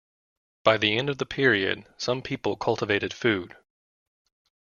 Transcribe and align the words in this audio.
By 0.63 0.77
the 0.77 0.97
end 0.97 1.11
of 1.11 1.19
the 1.19 1.27
period, 1.27 1.85
some 1.95 2.23
people 2.23 2.55
cultivated 2.55 3.13
food. 3.13 3.55